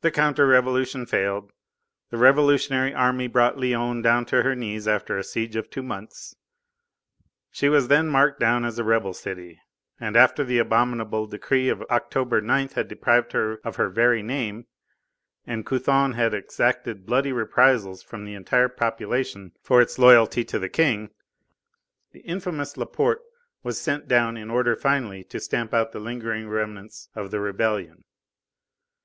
[0.00, 1.52] The counter revolution failed;
[2.10, 6.34] the revolutionary army brought Lyons down to her knees after a siege of two months.
[7.52, 9.60] She was then marked down as a rebel city,
[10.00, 14.66] and after the abominable decree of October 9th had deprived her of her very name,
[15.46, 20.68] and Couthon had exacted bloody reprisals from the entire population for its loyalty to the
[20.68, 21.10] King,
[22.10, 23.22] the infamous Laporte
[23.62, 28.02] was sent down in order finally to stamp out the lingering remnants of the rebellion.